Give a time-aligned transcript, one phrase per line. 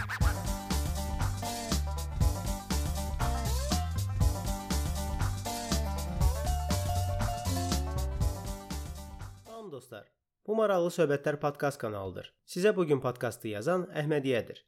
[0.00, 0.08] Salam
[9.72, 10.06] dostlar.
[10.46, 12.32] Bu maraqlı söhbətlər podkast kanalıdır.
[12.48, 14.64] Sizə bu gün podkastı yazan Əhmədiyədir.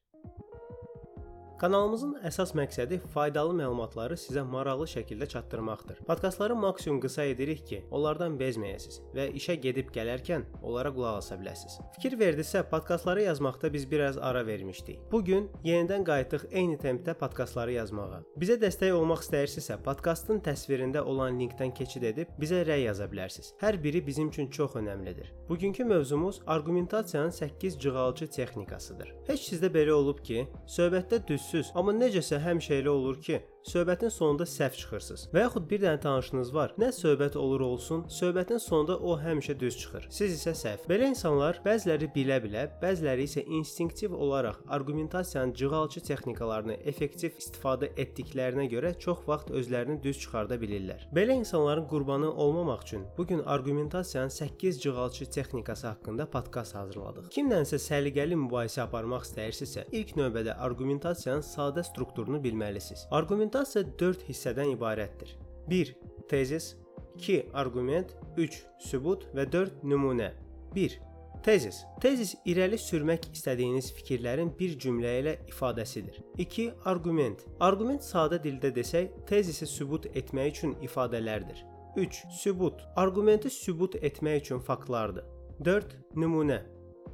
[1.63, 6.01] Kanalımızın əsas məqsədi faydalı məlumatları sizə maraqlı şəkildə çatdırmaqdır.
[6.09, 11.77] Podkastları maksimum qısa edirik ki, onlardan bezməyəsiniz və işə gedib gələrkən onlara qulaq asa biləsiniz.
[11.95, 14.98] Fikir verdinizsə, podkastları yazmaqda biz biraz ara vermişdik.
[15.12, 18.25] Bu gün yenidən qayıtdıq eyni tempdə podkastları yazmağa.
[18.42, 23.53] Bizə dəstək olmaq istəyirsinizsə, podkastın təsvirində olan linkdən keçid edib bizə rəy yaza bilərsiniz.
[23.62, 25.31] Hər biri bizim üçün çox əhəmilidir.
[25.48, 29.15] Bugünkü mövzumuz arqumentasiyanın 8 cığalcı texnikasıdır.
[29.31, 34.11] Heç sizdə belə olub ki, söhbətdə düz düzsüz, amma necəsə həmişə elə olur ki, söhbətin
[34.11, 35.29] sonunda səhv çıxırsınız.
[35.34, 36.75] Və yaxud bir dənə tanışınız var.
[36.79, 40.07] Nə söhbət olur olsun, söhbətin sonunda o həmişə düz çıxır.
[40.11, 40.87] Siz isə səhv.
[40.91, 48.95] Belə insanlar bəziləri bilə-bilə, bəziləri isə instinktiv olaraq arqumentasiyanın cığalçı texnikalarını effektiv istifadə etdiklərinə görə
[48.98, 51.06] çox vaxt özlərini düz çıxarda bilirlər.
[51.14, 57.31] Belə insanların qurbanı olmamaq üçün bu gün arqumentasiyanın 8 cığalçı texnikası haqqında podkast hazırladıq.
[57.31, 63.06] Kimlənsə səliqəli mübahisə aparmaq istəyirsinizsə, ilk növbədə arqumentasiyanın sadə strukturunu bilməlisiniz.
[63.11, 65.33] Arqument Argumentasiya 4 hissədən ibarətdir.
[65.69, 65.91] 1.
[66.28, 66.70] Tezis
[67.19, 67.50] 2.
[67.53, 68.55] Arqument 3.
[68.81, 69.83] Sübut və 4.
[69.84, 70.31] Nümunə
[70.75, 70.95] 1.
[71.45, 71.83] Tezis.
[72.00, 76.23] Tezis irəli sürmək istədiyiniz fikirlərin bir cümlə ilə ifadəsidir.
[76.41, 76.64] 2.
[76.89, 77.45] Arqument.
[77.61, 81.61] Arqument sadə dildə desək, tezisi sübut etmək üçün ifadələrdir.
[82.00, 82.23] 3.
[82.41, 82.80] Sübut.
[82.97, 85.28] Arqumenti sübut etmək üçün faktlardır.
[85.61, 85.98] 4.
[86.17, 86.62] Nümunə.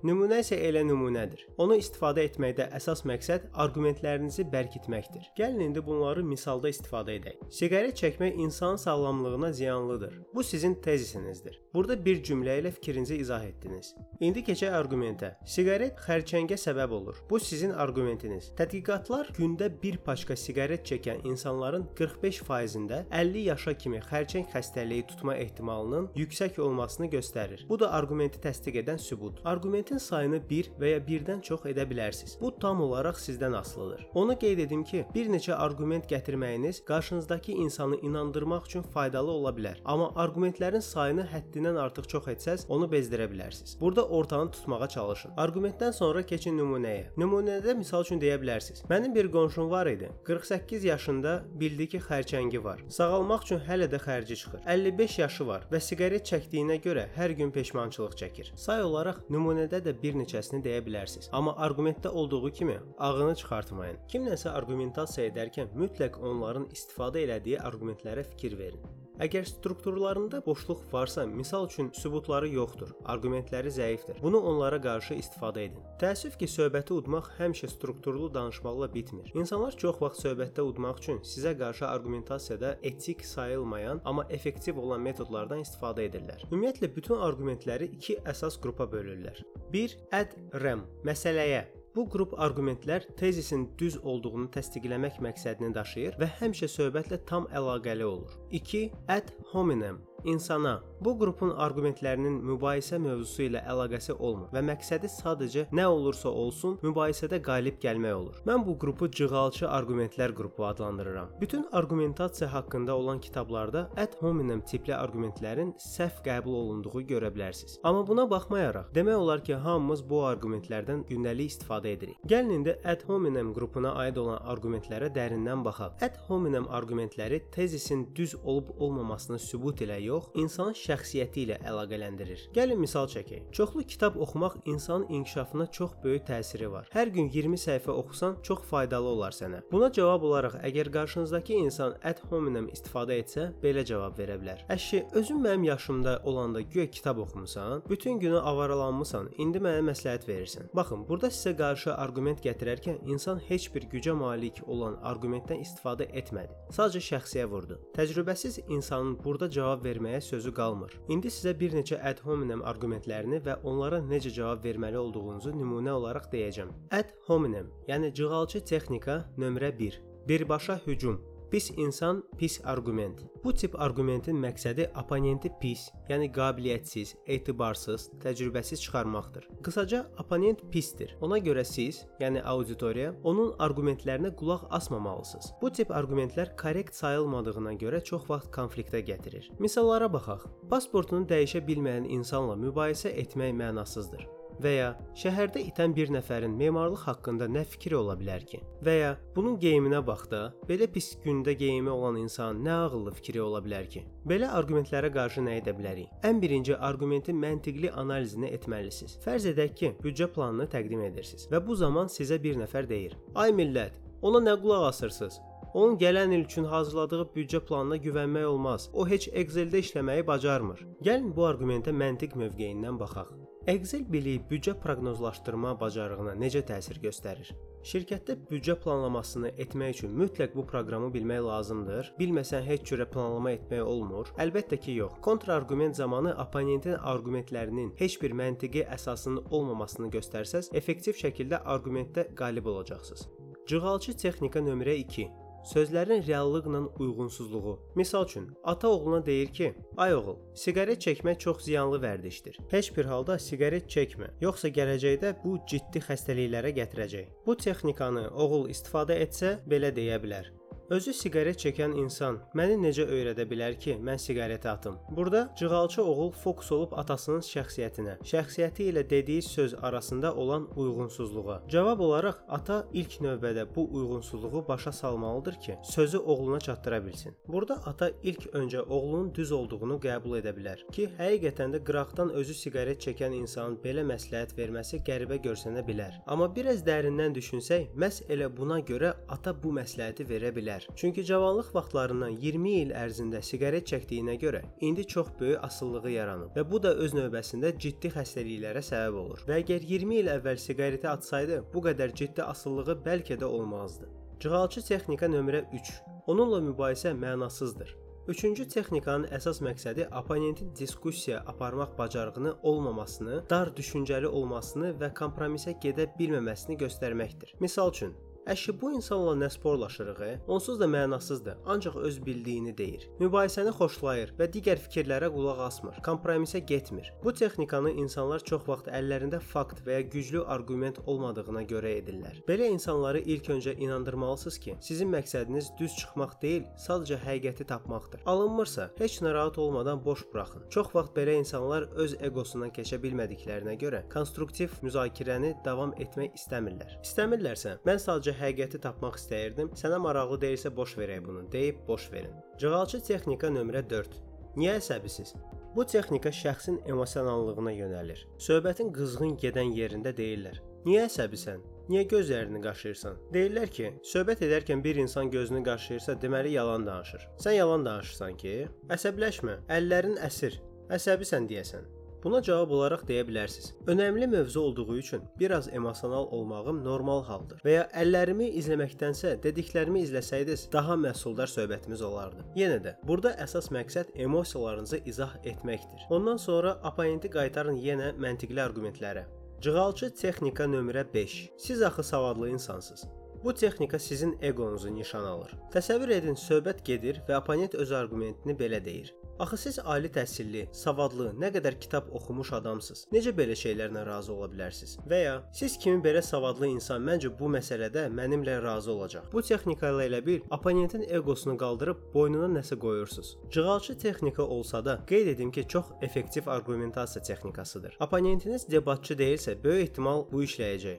[0.07, 1.41] Nümunə isə elə nümunədir.
[1.59, 5.25] Onu istifadə etməkdə əsas məqsəd arqumentlərinizi bərkitməkdir.
[5.39, 7.41] Gəlin indi bunları misalda istifadə edək.
[7.51, 10.15] Siqaret çəkmək insan sağlamlığına ziyanlıdır.
[10.35, 11.59] Bu sizin tezisinizdir.
[11.75, 13.91] Burada bir cümlə ilə fikrinizi izah etdiniz.
[14.21, 15.33] İndi keçək arqumentə.
[15.47, 17.19] Siqaret xərçəngə səbəb olur.
[17.31, 18.53] Bu sizin arqumentiniz.
[18.59, 26.09] Tədqiqatlar gündə bir paçka siqaret çəkən insanların 45%-də 50 yaşa kimi xərçəng xəstəliyi tutma ehtimalının
[26.15, 27.67] yüksək olmasını göstərir.
[27.69, 29.43] Bu da arqumenti təsdiq edən sübut.
[29.45, 32.33] Arqument Arqumentin sayını 1 və ya 1-dən çox edə bilərsiniz.
[32.41, 34.07] Bu tam olaraq sizdən asılıdır.
[34.15, 39.77] Onu qeyd edim ki, bir neçə arqument gətirməyiniz qarşınızdakı insanı inandırmaq üçün faydalı ola bilər.
[39.85, 43.77] Amma arqumentlərin sayını həddindən artıq çox etsəz, onu bezdirə bilərsiniz.
[43.81, 45.37] Burada ortanı tutmağa çalışın.
[45.37, 47.15] Arqumentdən sonra keçin nümunəyə.
[47.17, 48.83] Nümunədə misal üçün deyə bilərsiniz.
[48.91, 50.11] Mənim bir qonşum var idi.
[50.25, 52.83] 48 yaşında bildi ki, xərçəngi var.
[52.89, 54.67] Sağalmaq üçün hələ də xərci çıxır.
[54.67, 58.53] 55 yaşı var və siqaret çəkdiyinə görə hər gün peşmançılıq çəkir.
[58.59, 61.27] Say olaraq nümunədə Nümunədə də bir neçəsini deyə bilərsiniz.
[61.37, 63.99] Amma arqumentdə olduğu kimi ağını çıxartmayın.
[64.09, 68.81] Kimləsə arqumentasiya edərkən mütləq onların istifadə elədiyi arqumentlərə fikir verin.
[69.19, 74.21] Əgər strukturlarında boşluq varsa, misal üçün sübutları yoxdur, arqumentləri zəifdir.
[74.23, 75.83] Bunu onlara qarşı istifadə edin.
[75.99, 79.33] Təəssüf ki, söhbəti udmaq həmişə strukturlu danışmaqla bitmir.
[79.35, 85.65] İnsanlar çox vaxt söhbətdə udmaq üçün sizə qarşı arqumentasiyada etik sayılmayan, amma effektiv olan metodlardan
[85.67, 86.47] istifadə edirlər.
[86.53, 89.43] Ümumiyyətlə bütün arqumentləri iki əsas qrupa bölürlər.
[89.75, 89.99] 1.
[90.15, 91.67] Ad rem məsələyə
[91.99, 98.37] Bu qrup arqumentlər tezisin düz olduğunu təsdiqləmək məqsədini daşıyır və həmişə söhbətlə tam əlaqəli olur.
[98.55, 98.85] 2.
[99.11, 105.85] Ad hominem insana bu qrupun arqumentlərinin mübahisə mövzusu ilə əlaqəsi olmur və məqsədi sadəcə nə
[105.87, 108.41] olursa olsun mübahisədə qalib gəlmək olur.
[108.49, 111.31] Mən bu qrupu cığalçı arqumentlər qrupu adlandırıram.
[111.41, 117.79] Bütün arqumentasiya haqqında olan kitablarda ad hominem tipli arqumentlərin səhv qəbul olunduğu görə bilərsiniz.
[117.85, 122.19] Amma buna baxmayaraq, demək olar ki, hamımız bu arqumentlərdən gündəlik istifadə edirik.
[122.27, 126.03] Gəlin indi ad hominem qrupuna aid olan arqumentlərə dərindən baxaq.
[126.03, 132.49] Ad hominem arqumentləri tezisin düz olub olmamasını sübut ilə yox, insanın şəxsiyyəti ilə əlaqələndirir.
[132.57, 133.51] Gəlin misal çəkək.
[133.53, 136.89] Çoxlu kitab oxumaq insanın inkişafına çox böyük təsiri var.
[136.93, 139.63] Hər gün 20 səhifə oxusan çox faydalı olar sənə.
[139.73, 144.65] Buna cavab olaraq əgər qarşınızdakı insan ad hominem istifadə etsə, belə cavab verə bilər.
[144.73, 150.71] Əşi, özün mənim yaşımda olanda güya kitab oxumusan, bütün günü avaralanmısan, indi mənə məsləhət verirsən.
[150.75, 156.57] Baxın, burada sizə qarşı arqument gətirərkən insan heç bir gücə malik olan arqumentdən istifadə etmədi.
[156.75, 157.79] Sadəcə şəxsiyə vurdu.
[157.97, 160.93] Təcrübəsiz insanın burada cavab verməsi verməyə sözü qalmır.
[161.09, 166.31] İndi sizə bir neçə ad hominem arqumentlərini və onlara necə cavab verməli olduğunuzu nümunə olaraq
[166.33, 166.71] deyəcəm.
[166.91, 170.01] Ad hominem, yəni cığalçı texnika nömrə 1.
[170.29, 173.23] Birbaşa hücum Pis insan, pis arqument.
[173.45, 179.49] Bu tip arqumentin məqsədi oponenti pis, yəni qabiliyyətsiz, etibarsız, təcrübəsiz çıxarmaqdır.
[179.65, 181.17] Qısaca oponent pisdir.
[181.25, 185.53] Ona görə siz, yəni auditoriya, onun arqumentlərinə qulaq asmamalısınız.
[185.63, 189.49] Bu tip arqumentlər korrekt sayılmadığına görə çox vaxt konfliktə gətirir.
[189.59, 190.45] Misallara baxaq.
[190.69, 194.38] Pasportunu dəyişə bilməyən insanla mübahisə etmək mənasızdır.
[194.63, 194.89] Və ya
[195.19, 198.61] şəhərdə itən bir nəfərin memarlıq haqqında nə fikri ola bilər ki?
[198.85, 203.43] Və ya bunun geyiminə bax da, belə pis gündə geyimi olan insan nə ağıllı fikri
[203.43, 204.05] ola bilər ki?
[204.29, 206.11] Belə arqumentlərə qarşı nə edə bilərik?
[206.27, 209.19] Ən birinci arqumentin məntiqli analizini etməlisiniz.
[209.25, 213.55] Fərz edək ki, büdcə planını təqdim edirsiniz və bu zaman sizə bir nəfər deyir: "Ay
[213.55, 215.41] millət, ona nə qulaq asırsınız?
[215.75, 218.91] Onun gələn il üçün hazırladığı büdcə planına güvənmək olmaz.
[218.93, 220.81] O heç Excel-də işləməyi bacarmır.
[221.05, 223.29] Gəlin bu arqumentə məntiq mövqeyindən baxaq.
[223.69, 227.51] Excel biliyi büdcə proqnozlaşdırma bacarığına necə təsir göstərir?
[227.85, 232.09] Şirkətdə büdcə planlamasını etmək üçün mütləq bu proqramı bilmək lazımdır.
[232.17, 234.31] Bilməsən heç cürə planlama etmək olmur.
[234.41, 235.19] Əlbəttə ki, yox.
[235.27, 243.29] Kontrargument zamanı opponentin arqumentlərinin heç bir məntiqi əsasının olmamasını göstərsəz, effektiv şəkildə arqumentdə qalib olacaqsınız.
[243.69, 245.29] Cığalçı texnika nömrə 2.
[245.65, 247.79] Sözlərin reallıqla uyğunsuzluğu.
[247.97, 252.57] Məsəl üçün, ata oğluna deyir ki: "Ay oğul, siqaret çəkmək çox ziyanlı vərdişdir.
[252.71, 259.19] Heç bir halda siqaret çəkmə, yoxsa gələcəkdə bu ciddi xəstəliklərə gətirəcək." Bu texnikanı oğul istifadə
[259.27, 260.53] etsə, belə deyə bilər:
[260.89, 264.95] Özü siqaret çəkən insan məni necə öyrədə bilər ki, mən siqareti atım?
[265.17, 271.59] Burada cığalçı oğul fokus olub atasının şəxsiyyətinə, şəxsiyyəti ilə dediyi söz arasında olan uyğunsuzluğa.
[271.69, 277.37] Cavab olaraq ata ilk növbədə bu uyğunsuzluğu başa salmalıdır ki, sözü oğluna çatdıra bilsin.
[277.49, 282.55] Burada ata ilk öncə oğlunun düz olduğunu qəbul edə bilər ki, həqiqətən də qıraqdan özü
[282.63, 286.17] siqaret çəkən insanın belə məsləhət verməsi qəribə görsənə bilər.
[286.27, 290.97] Amma biraz dərindən düşünsək, məhz elə buna görə ata bu məsləhəti verə bilər bilər.
[290.97, 296.71] Çünki cavanlıq vaxtlarından 20 il ərzində siqaret çəkdiyinə görə indi çox böyük asılılığı yaranıb və
[296.71, 299.45] bu da öz növbəsində ciddi xəstəliklərə səbəb olur.
[299.49, 304.09] Və əgər 20 il əvvəl siqareti atsaydı, bu qədər ciddi asılılığı bəlkə də olmazdı.
[304.41, 305.95] Cığalçı texnika nömrə 3.
[306.27, 307.97] Onunla mübahisə mənasızdır.
[308.29, 316.11] Üçüncü texnikanın əsas məqsədi opponentin diskussiya aparmaq bacarığını olmamasını, dar düşüncəli olmasını və kompromisə gedə
[316.19, 317.55] bilməməsini göstərməkdir.
[317.65, 318.13] Məsəl üçün,
[318.49, 320.21] Əşi bu insanla nə sporlaşırıq?
[320.25, 320.29] E?
[320.49, 323.03] Onsuz da mənasızdır, ancaq öz bildiyini deyir.
[323.21, 325.99] Mübahisəni xoşlayır və digər fikirlərə qulaq asmır.
[326.07, 327.11] Kompromisə getmir.
[327.25, 332.39] Bu texnikanı insanlar çox vaxt əllərində fakt və ya güclü arqument olmadığına görə edirlər.
[332.49, 338.25] Belə insanları ilk öncə inandırmalısınız ki, sizin məqsədiniz düz çıxmaq deyil, sadəcə həqiqəti tapmaqdır.
[338.27, 340.65] Alınmırsa, heç narahat olmadan boş buraxın.
[340.71, 346.97] Çox vaxt belə insanlar öz egosundan keçə bilmədiklərinə görə konstruktiv müzakirəni davam etmək istəmirlər.
[347.05, 349.73] İstəmirlərsə, mən sadəcə həqiqəti tapmaq istəyirdim.
[349.79, 352.35] Sənə maraqlı deyilsə boş verək bunu, deyib boş verin.
[352.59, 354.21] Cığalçı texnika nömrə 4.
[354.59, 355.35] Niyə əsəbisiz?
[355.77, 358.25] Bu texnika şəxsin emosionallığına yönəlir.
[358.43, 360.63] Söhbətin qızğın gedən yerində deyirlər.
[360.87, 361.61] Niyə əsəbisən?
[361.89, 363.21] Niyə gözlərini qaşıyırsan?
[363.35, 367.29] Deyirlər ki, söhbət edərkən bir insan gözünü qaşıyırsa, deməli yalan danışır.
[367.45, 368.57] Sən yalan danışırsan ki,
[368.97, 370.61] əsəbləşmə, əllərin əsir.
[370.95, 371.98] Əsəbisən deyəsən.
[372.23, 373.75] Buna cavab olaraq deyə bilərsiniz.
[373.87, 377.61] Önəmli mövzu olduğu üçün biraz emosional olmağım normal haldır.
[377.65, 382.43] Və ya əllərimi izləməkdənsə dediklərimi izləsəydiniz daha məhsuldar söhbətimiz olardı.
[382.59, 386.09] Yenə də burada əsas məqsəd emosiyalarınızı izah etməkdir.
[386.11, 389.29] Ondan sonra opponenti qaytarın yenə məntiqli arqumentlərə.
[389.63, 391.39] Cığalçı texnika nömrə 5.
[391.59, 393.07] Siz axı savadlı insansınız.
[393.45, 395.55] Bu texnika sizin egonuzu nişan alır.
[395.75, 399.15] Təsəvvür edin, söhbət gedir və opponent öz arqumentini belə deyir.
[399.39, 403.05] Axı siz ali təhsilli, savadlı, nə qədər kitab oxumuş adamsınız.
[403.15, 404.97] Necə belə şeylərlə razı ola bilərsiniz?
[405.07, 409.29] Və ya siz kimi belə savadlı insan məncə bu məsələdə mənimlə razı olacaq.
[409.33, 413.37] Bu texnika ilə elə bil opponentin eqosunu qaldırıb boynuna nəsə qoyursunuz.
[413.55, 417.97] Cığalçı texnika olsa da qeyd edim ki, çox effektiv arqumentasiya texnikasıdır.
[418.01, 420.99] Opponentiniz debatçı deyilsə, böyük ehtimal bu işləyəcək.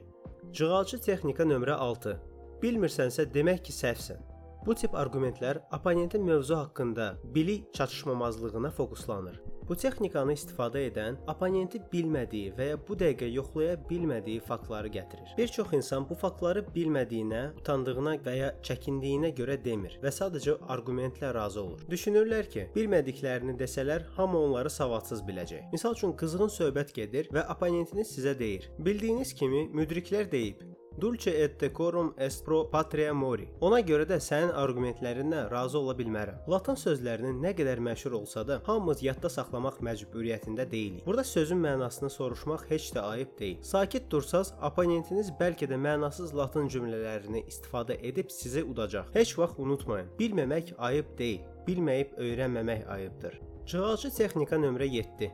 [0.54, 2.18] Cığalçı texnika nömrə 6.
[2.64, 4.29] Bilmirsənsə demək ki, səhvsən.
[4.66, 9.40] Bu tip arqumentlər opponentin mövzu haqqında bilik çatışmamazlığına fokuslanır.
[9.70, 15.36] Bu texnikanı istifadə edən opponenti bilmədiyi və ya bu dəqiqə yoxlaya bilmədiyi faktları gətirir.
[15.38, 21.30] Bir çox insan bu faktları bilmədiyinə, utandığına və ya çəkindiyinə görə demir və sadəcə arqumentlə
[21.38, 21.86] razı olur.
[21.94, 25.70] Düşünürlər ki, bilmədiklərini desələr, hamı onları savadsız biləcək.
[25.76, 30.66] Məsəl üçün qızğın söhbət gedir və opponentiniz sizə deyir: "Bildiyiniz kimi müdriklər deyib,
[31.00, 33.46] Dulce et decorum est pro patria mori.
[33.64, 36.42] Ona görə də sənin arqumentlərindən razı ola bilmərəm.
[36.52, 41.06] Latın sözlərinin nə qədər məşhur olsa da, hamımız yadda saxlamaq məcburiyyətində deyilik.
[41.06, 43.64] Burada sözün mənasını soruşmaq heç də ayıb deyil.
[43.64, 49.14] Sakit dursaz, opponentiniz bəlkə də mənasız latın cümlələrini istifadə edib sizi udacaq.
[49.16, 53.40] Heç vaxt unutmayın, bilməmək ayıb deyil, bilməyib öyrənməmək ayıbdır.
[53.70, 55.32] Cığalçı texnika nömrə 7.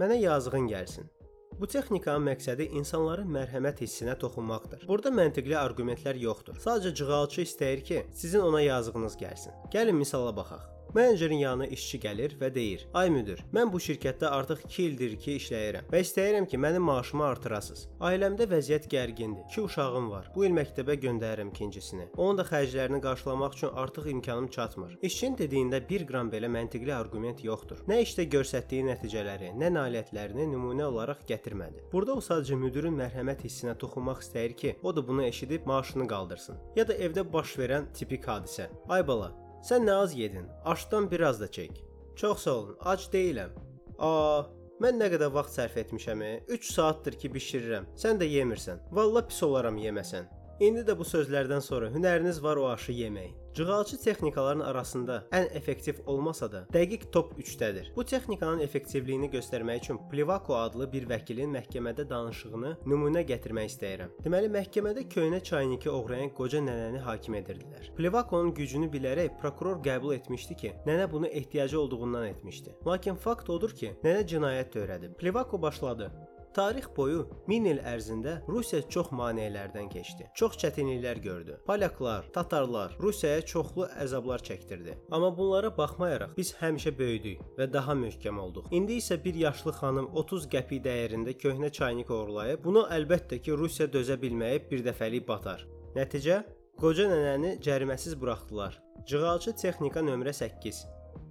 [0.00, 1.12] Mənə yazığın gəlsin.
[1.60, 4.86] Bu texnikanın məqsədi insanların mərhəmət hissinə toxunmaqdır.
[4.88, 6.58] Burada məntiqli arqumentlər yoxdur.
[6.62, 9.58] Sadəcə cığalçı istəyir ki, sizin ona yazığınız gəlsin.
[9.74, 10.64] Gəlin misala baxaq.
[10.94, 15.36] Menecerin yanına işçi gəlir və deyir: "Ay müdir, mən bu şirkətdə artıq 2 ildir ki
[15.40, 17.86] işləyirəm və istəyirəm ki, mənim maaşımı artırasınız.
[18.08, 19.46] Ailəmdə vəziyyət gərgindir.
[19.50, 20.28] 2 uşağım var.
[20.34, 22.08] Bu il məktəbə göndərirəm ikincisini.
[22.16, 27.44] Onun da xərclərini qarşılamaq üçün artıq imkanım çatmır." İşçinin dediyində 1 qram belə məntiqli arqument
[27.44, 27.80] yoxdur.
[27.88, 31.88] Nə işdə göstərdiyi nəticələri, nə nailiyyətlərini nümunə olaraq gətirmədi.
[31.92, 36.60] Burada o sadəcə müdirin mərhəmət hissinə toxunmaq istəyir ki, o da bunu eşidib maaşını qaldırsın.
[36.76, 38.68] Ya da evdə baş verən tipik hadisə.
[38.88, 39.32] Ay bala,
[39.62, 40.48] sən nə az yedin?
[40.64, 41.78] Aşdan biraz da çək.
[42.16, 43.52] Çox sağ olun, ac deyiləm.
[43.98, 44.10] A,
[44.82, 46.24] mən nə qədər vaxt sərf etmişəm?
[46.48, 47.86] 3 saatdır ki bişirirəm.
[47.96, 48.82] Sən də yemirsən.
[48.90, 50.26] Valla pis olaram yeməsən.
[50.60, 53.41] İndi də bu sözlərdən sonra hünəriniz var o aşı yeməyin.
[53.54, 57.90] Cığalçı texnikaların arasında ən effektiv olmasa da, dəqiq top 3-dədir.
[57.96, 64.16] Bu texnikanın effektivliyini göstərmək üçün Plivako adlı bir vəkilin məhkəmədə danışığını nümunə gətirmək istəyirəm.
[64.24, 67.92] Deməli, məhkəmədə köhnə çayniki oğrayan qoca nənəni hakim edirdilər.
[68.00, 72.78] Plivakonun gücünü bilərək prokuror qəbul etmişdi ki, nənə bunu ehtiyacı olduğundan etmişdi.
[72.86, 75.18] Lakin fakt odur ki, nənə cinayət törədib.
[75.20, 76.08] Plivako başladı.
[76.54, 80.28] Tarix boyu 1000 il ərzində Rusiya çox maneələrdən keçdi.
[80.34, 81.58] Çox çətinliklər gördü.
[81.66, 84.96] Polyaklar, Tatarlar Rusiyaya çoxlu əzablar çəkdirdi.
[85.10, 88.70] Amma bunlara baxmayaraq biz həmişə böyüdük və daha möhkəm olduq.
[88.70, 93.88] İndi isə bir yaşlı xanım 30 qəpik dəyərində köhnə çaynik oğurlayıb, bunu əlbəttə ki, Rusiya
[93.92, 95.64] dözə bilməyib bir dəfəlik batar.
[95.96, 96.42] Nəticə
[96.80, 98.78] Qoca nənəni cəriməsiz buraxdılar.
[99.06, 100.80] Cığalçı texnika nömrə 8.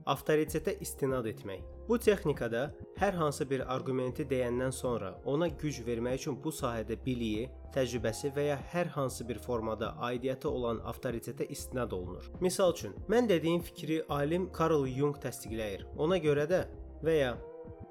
[0.05, 1.61] Avtoritetə istinad etmək.
[1.87, 7.49] Bu texnikada hər hansı bir arqumenti deyəndən sonra ona güc vermək üçün bu sahədə biliyi,
[7.75, 12.31] təcrübəsi və ya hər hansı bir formada aidiyyəti olan avtoritetə istinad olunur.
[12.41, 15.85] Məsəl üçün, mən dediyim fikri alim Carl Jung təsdiqləyir.
[15.97, 16.63] Ona görə də
[17.03, 17.35] və ya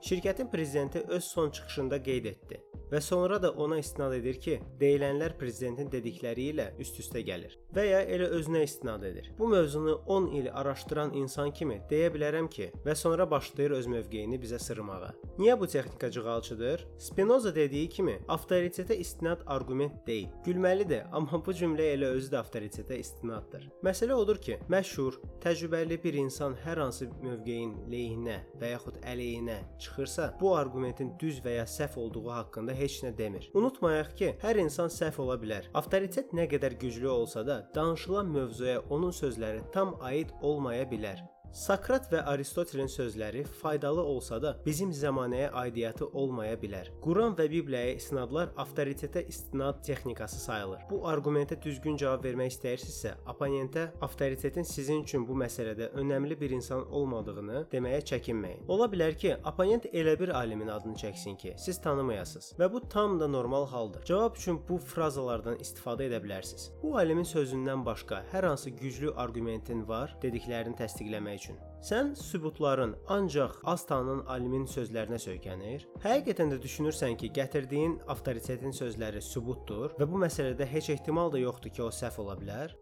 [0.03, 5.37] şirkətin prezidenti öz son çıxışında qeyd etdi və sonra da ona istinad edir ki, deyilənlər
[5.39, 9.31] prezidentin dedikləri ilə üst-üstə gəlir və ya elə özünə istinad edir.
[9.39, 14.41] Bu mövzunu 10 il araşdıran insan kimi deyə bilərəm ki, və sonra başlayır öz mövqeyini
[14.43, 15.13] bizə sırmağa.
[15.39, 16.87] Niyə bu texnika cığalçıdır?
[16.99, 20.29] Spinoza dediyi kimi, avtoritetə istinad arqument deyil.
[20.47, 23.69] Gülməlidir, amma bu cümlə elə özü də avtoritetə istinaddır.
[23.87, 30.33] Məsələ odur ki, məşhur, təcrübəli bir insan hər hansı mövqeyin leyhinə və yaxud əleyhinə çıxırsa,
[30.41, 33.49] bu arqumentin düz və ya səhv olduğu haqqında heç nə demir.
[33.55, 35.69] Unutmayaq ki, hər insan səhv ola bilər.
[35.77, 41.21] Avtoritet nə qədər güclü olsa da, danışılan mövzuya onun sözləri tam aid olmaya bilər.
[41.51, 46.93] Sakrat və Aristotelin sözləri faydalı olsa da, bizim zəmanəyə aidiyyəti olmaya bilər.
[47.03, 50.85] Quran və Bibliyaya istinadlar avtoritetə istinad texnikası sayılır.
[50.91, 56.85] Bu arqumentə düzgün cavab vermək istəyirsinizsə, oponentə avtoritetin sizin üçün bu məsələdə önəmli bir insan
[56.87, 58.63] olmadığını deməyə çəkinməyin.
[58.71, 63.19] Ola bilər ki, oponent elə bir alimin adını çəksin ki, siz tanımayasınız və bu tam
[63.19, 64.07] da normal haldır.
[64.07, 66.71] Cavab üçün bu frazalardan istifadə edə bilərsiniz.
[66.83, 71.59] Bu alimin sözündən başqa hər hansı güclü arqumentin var dediklərini təsdiqləmək üçün.
[71.81, 75.87] Sən sübutların ancaq az tanınan alimin sözlərinə söykənir.
[76.05, 81.73] Həqiqətən də düşünürsən ki, gətirdiyin avtoritetin sözləri sübutdur və bu məsələdə heç ehtimal da yoxdur
[81.73, 82.77] ki, o səhv ola bilər.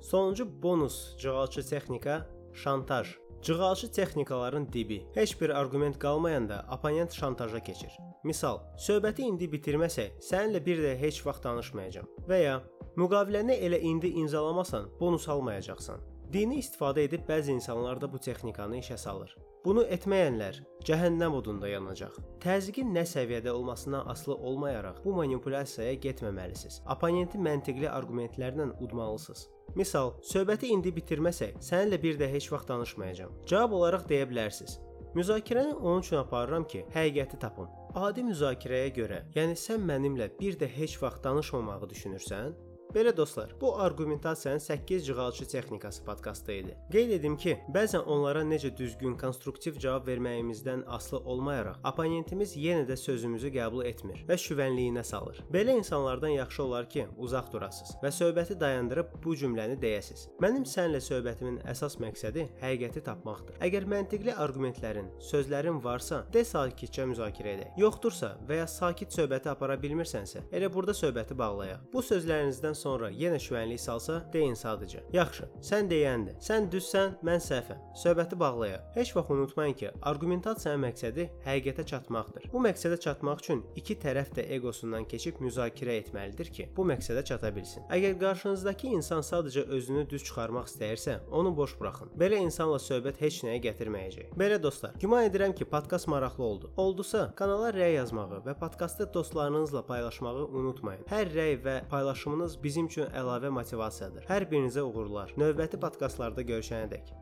[0.00, 3.16] Sonuncu bonus cığalçı texnika şantaj.
[3.42, 5.06] Cığalçı texnikaların dibi.
[5.14, 7.92] Heç bir arqument qalmayanda oponent şantaja keçir.
[8.24, 12.56] Misal, söhbəti indi bitirməsək, səninlə bir də heç vaxt danışmayacağam və ya
[12.98, 16.00] müqaviləni elə indi imzalamasan, bonus almayacaqsan.
[16.32, 19.30] Dini istifadə edib bəzi insanlar da bu texnikanı işə salır.
[19.64, 22.18] Bunu etməyənlər cəhənnəm odunda yanacaq.
[22.44, 26.82] Təzyiqin nə səviyyədə olmasından asılı olmayaraq bu manipulyasiyaya getməməlisiniz.
[26.94, 29.46] Oponenti məntiqli arqumentlərlə udmalısınız.
[29.80, 33.32] Misal, söhbəti indi bitirməsək, səninlə bir də heç vaxt danışmayacağam.
[33.48, 34.78] Cavab olaraq deyə bilərsiniz.
[35.16, 37.72] Müzakirəni onun üçün aparıram ki, həqiqəti tapım.
[37.96, 42.52] Adi müzakirəyə görə, yəni sən mənimlə bir də heç vaxt danışmamağı düşünürsən,
[42.94, 46.76] Belə dostlar, bu arqumentasiyanın 8 cığalçı texnikası podkastı idi.
[46.90, 52.96] Qeyd edim ki, bəzən onlara necə düzgün, konstruktiv cavab verməyimizdən asılı olmayaraq, oponentimiz yenə də
[52.96, 55.42] sözümüzü qəbul etmir və şüvənliyinə salır.
[55.52, 60.24] Belə insanlardan yaxşı olar ki, uzaq durasınız və söhbəti dayandırıb bu cümləni deyəsiz.
[60.40, 63.60] Mənim səninlə söhbətimin əsas məqsədi həqiqəti tapmaqdır.
[63.68, 67.76] Əgər məntiqli arqumentlərin, sözlərin varsa, de sakitcə müzakirə edək.
[67.84, 71.84] Yoxdursa və ya sakit söhbəti apara bilmirsənsə, elə burada söhbəti bağlayaq.
[71.92, 75.02] Bu sözlərinizdən sonra yenə şüvənlik salsa, deyin sadəcə.
[75.14, 76.38] Yaxşı, sən deyəndir.
[76.44, 77.80] Sən düzsən, mən səhvəm.
[78.02, 78.84] Söhbəti bağlayaq.
[78.94, 82.48] Heç vaxt unutmayın ki, arqumentasiyanın məqsədi həqiqətə çatmaqdır.
[82.52, 87.50] Bu məqsədə çatmaq üçün iki tərəf də egosundan keçib müzakirə etməlidir ki, bu məqsədə çata
[87.56, 87.86] bilsin.
[87.94, 92.12] Əgər qarşınızdakı insan sadəcə özünü düz çıxarmaq istəyirsə, onu boş buraxın.
[92.18, 94.34] Belə insanla söhbət heç nəyə gətirməyəcək.
[94.38, 96.70] Belə dostlar, güman edirəm ki, podkast maraqlı oldu.
[96.76, 101.04] Oldusa, kanala rəy yazmağı və podkastı dostlarınızla paylaşmağı unutmayın.
[101.10, 104.28] Hər rəy və paylaşımınız bizim üçün əlavə motivasiyadır.
[104.28, 105.32] Hər birinizə uğurlar.
[105.40, 107.14] Növbəti podkastlarda görüşənədək.